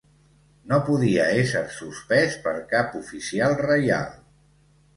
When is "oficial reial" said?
3.03-4.13